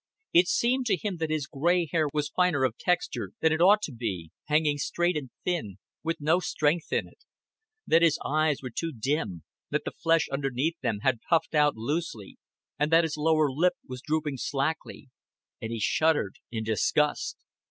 It 0.33 0.47
seemed 0.47 0.87
to 0.87 0.97
him 0.97 1.17
that 1.17 1.29
his 1.29 1.45
gray 1.45 1.85
hair 1.91 2.07
was 2.11 2.27
finer 2.29 2.63
of 2.63 2.75
texture 2.79 3.33
than 3.39 3.51
it 3.53 3.61
ought 3.61 3.83
to 3.83 3.91
be, 3.91 4.31
hanging 4.45 4.79
straight 4.79 5.15
and 5.15 5.29
thin, 5.45 5.77
with 6.01 6.19
no 6.19 6.39
strength 6.39 6.91
in 6.91 7.07
it; 7.07 7.19
that 7.85 8.01
his 8.01 8.17
eyes 8.25 8.63
were 8.63 8.71
too 8.71 8.91
dim, 8.91 9.43
that 9.69 9.83
the 9.85 9.91
flesh 9.91 10.27
underneath 10.31 10.79
them 10.81 11.01
had 11.01 11.21
puffed 11.29 11.53
out 11.53 11.75
loosely, 11.75 12.37
and 12.79 12.91
that 12.91 13.03
his 13.03 13.15
lower 13.15 13.51
lip 13.51 13.73
was 13.87 14.01
drooping 14.01 14.37
slackly 14.37 15.09
and 15.61 15.71
he 15.71 15.79
shuddered 15.79 16.37
in 16.51 16.63
disgust. 16.63 17.37